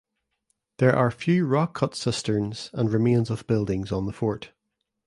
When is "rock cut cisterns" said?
1.45-2.71